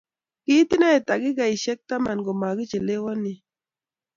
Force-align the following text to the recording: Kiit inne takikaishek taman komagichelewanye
Kiit 0.43 0.69
inne 0.75 0.89
takikaishek 1.07 1.79
taman 1.89 2.19
komagichelewanye 2.25 3.33